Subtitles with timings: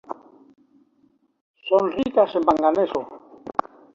[1.67, 3.01] Son ricas en manganeso.